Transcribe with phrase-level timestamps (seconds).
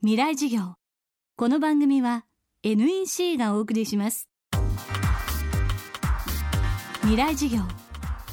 [0.00, 0.74] 未来授業。
[1.36, 2.24] この番組は
[2.62, 4.28] NEC がお送りします。
[7.00, 7.62] 未来授業。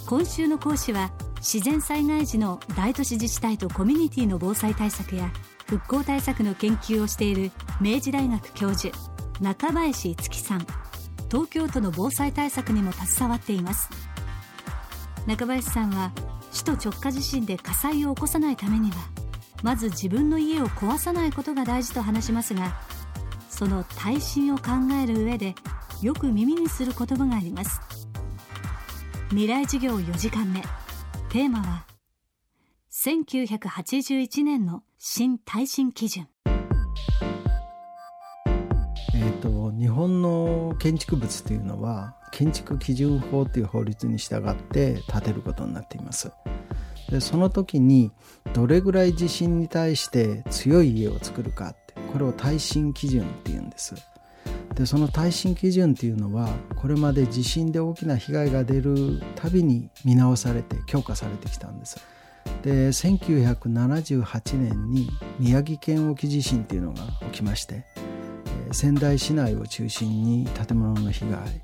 [0.06, 5.34] 今週の講師は自然災害時の大都市自治体とコミュニティの防災対策や
[5.66, 7.50] 復興対策の研究をしている
[7.82, 8.96] 明治大学教授
[9.42, 10.68] 中林樹さん。
[11.32, 13.90] 東京都の防災対策にも携わっています。
[15.26, 16.12] 中林さんは
[16.52, 19.15] 首都直下地震で火災を起こさないためには
[19.64, 22.76] まず自分の家を壊さないことが大事と話しますが
[23.50, 25.56] その耐震を考える上で
[26.02, 27.80] よく耳にする言葉があります。
[29.30, 30.62] 未来授業4時間目。
[31.30, 31.86] テーマは
[32.92, 36.28] 1981年の新耐震基準。
[39.14, 46.32] えーと、日本の建築物というのは建築基準法という法律に従って建てることになっています。
[47.16, 48.12] でその時に
[48.54, 53.96] どれぐらい地震に対して強い家を作るかってこれを耐震基準っていうんです。
[54.74, 62.06] でその耐震基準っていうのはこれまで地震で大きな被害が出るたびに見直されて強化されてきたんです。
[62.64, 67.86] で1978年に宮城県沖地震っていうのが起きまして
[68.74, 71.62] 仙台市内を中心に建物の被害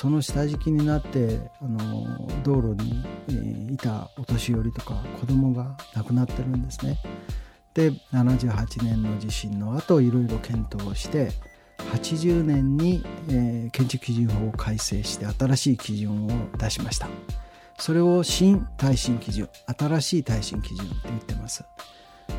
[0.00, 7.00] その下敷きになってあの道路に、えー、いたお年寄りとか子供が亡くなってるんですね。
[7.74, 11.30] で78年の地震の後いろいろ検討して
[11.92, 17.08] 80年に、えー、建築基準法を改正して新しい基準を出しました。
[17.76, 21.64] それを新耐震基準新しい耐震基準って言ってます。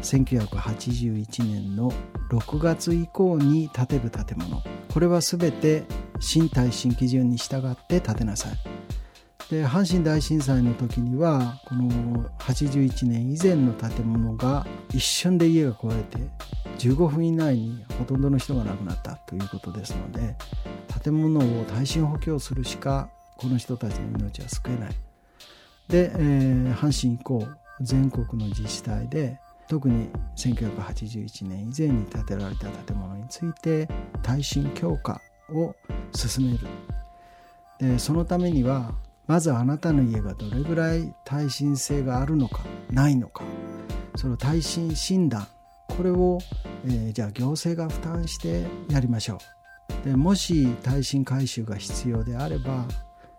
[0.02, 1.92] 1981年の
[2.32, 4.64] 6月以降に建てる建物。
[4.94, 5.84] これは全て
[6.20, 8.54] 新耐震基準に従って建てなさい。
[9.50, 16.20] で阪神大震災の時にはこの81年以前の建物が一瞬で家が壊れて
[16.78, 20.36] 15分以内にほとんどの人が亡くなったということですので
[21.04, 24.96] 建物を耐震補強するしかこの人たちの命は救えない。
[25.88, 27.48] で、えー、阪神以降
[27.82, 33.88] 全国の自治体で特に1981年以前に建てられた建物について
[34.22, 35.22] 耐震強化
[35.54, 35.76] を
[36.14, 36.68] 進める。
[37.80, 38.94] でそのためには
[39.28, 43.44] まずあなたの家がどれぐらい耐震性があるのかないのか。
[44.16, 45.48] その耐震診断
[45.88, 46.40] これを、
[46.86, 49.40] えー、じゃあ行政が負担してやりましょ
[50.04, 50.08] う。
[50.08, 52.86] でもし耐震改修が必要であれば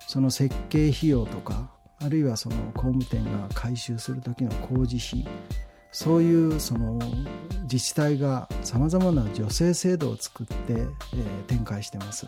[0.06, 1.70] その設計費用とか
[2.03, 5.28] あるいはその工務店が改修する時の工事費
[5.93, 6.99] そういうその
[7.70, 10.88] 自治体がさまざまな助成制度を作って、えー、
[11.47, 12.26] 展開してます。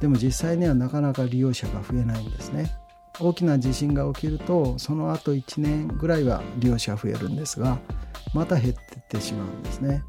[0.00, 2.70] でも実際にはなかなか利用者が増えないんですね。
[3.20, 7.78] 大きな地震が起きるとその後1年ぐらいは利用者増えるんですが
[8.34, 10.02] また減ってってしまうんですね。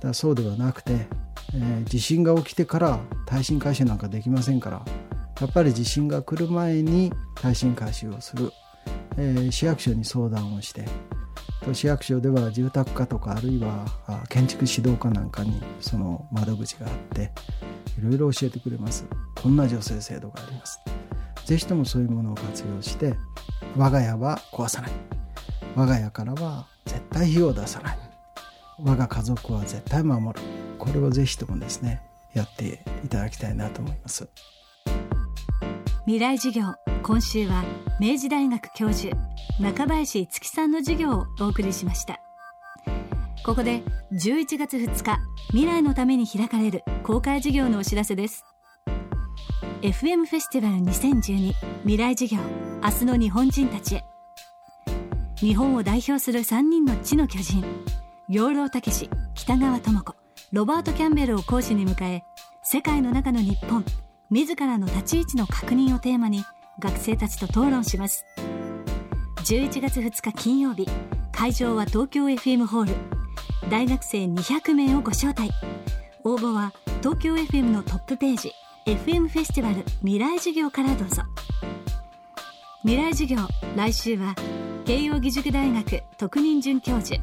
[0.00, 1.06] だそうではなくて、
[1.54, 4.84] えー、地震が起きてから耐震改修なんかできませんから
[5.40, 8.52] やっぱり地震が来る前に耐震改修をする、
[9.16, 10.84] えー、市役所に相談をして
[11.74, 13.86] 市役所では住宅課とかあるいは
[14.28, 17.32] 建築指導課なんかにその窓口があって
[17.98, 19.06] いろいろ教えてくれます。
[19.34, 20.80] こんな助成制度があります。
[21.44, 23.14] 是非ともそういうものを活用して
[23.76, 24.90] 我が家は壊さない。
[25.74, 27.98] 我が家からは絶対費用を出さない。
[28.82, 30.44] 我が家族は絶対守る。
[30.78, 32.02] これを是非ともですね
[32.34, 34.28] やっていただきたいなと思います。
[36.04, 36.85] 未来授業。
[37.06, 37.62] 今週は
[38.00, 39.16] 明治大学教授
[39.60, 42.20] 中林月さんの授業をお送りしました。
[43.44, 48.44] ここで11月2日未来のために開かれる公開授業のお知らせです。
[49.82, 51.52] FM フェスティバル2012
[51.82, 52.42] 未来授業
[52.82, 54.04] 明日の日本人たちへ。
[55.36, 57.64] 日本を代表する3人の地の巨人
[58.28, 60.16] 養老孟司北川智子
[60.50, 62.24] ロバート・キャンベルを講師に迎え
[62.64, 63.84] 世界の中の日本
[64.30, 66.42] 自らの立ち位置の確認をテーマに
[66.78, 68.24] 学生たちと討論します。
[69.44, 70.86] 11月2日金曜日
[71.32, 72.94] 会場は東京 FM ホール。
[73.70, 75.50] 大学生200名をご招待。
[76.24, 78.52] 応募は東京 FM のトップページ
[78.86, 81.22] FM フェスティバル未来授業からどうぞ。
[82.82, 83.38] 未来授業
[83.76, 84.34] 来週は
[84.84, 87.20] 慶應義塾大学特任准教授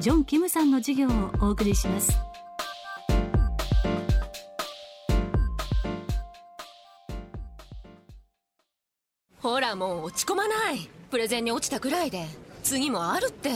[0.00, 1.10] ジョン・キムさんの授業を
[1.40, 2.27] お送りします。
[9.50, 10.90] ほらもう落ち込まない。
[11.10, 12.26] プレゼンに落ちたくらいで。
[12.62, 13.50] 次もあるって。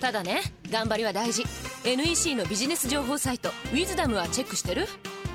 [0.00, 0.40] ただね
[0.70, 1.44] 頑張りは大事。
[1.84, 4.86] NEC のビジネス情報サイト「ウィズダムはチェックしてる？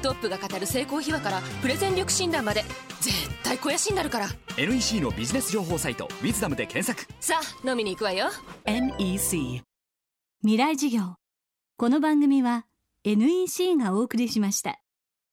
[0.02, 2.64] トップが語る成功秘話からプレゼン力診断まで
[3.02, 4.30] 絶対肥やしになるから。
[4.58, 7.08] NEC のビジネス情報サイト「ウィズダムで検索。
[7.20, 8.32] さあ飲みに行くわよ。
[8.66, 9.62] NEC
[10.42, 11.02] 未来事業。
[11.78, 12.66] この番組は
[13.04, 14.80] NEC がお送りしました